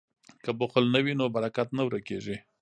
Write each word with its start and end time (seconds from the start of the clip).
که 0.43 0.51
بخل 0.59 0.85
نه 0.93 0.99
وي 1.03 1.13
نو 1.19 1.25
برکت 1.35 1.67
نه 1.77 1.81
ورکیږي. 1.87 2.37